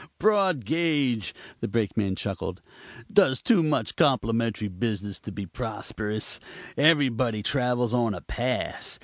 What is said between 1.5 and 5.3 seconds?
the Brakeman chuckled; "does too much complimentary business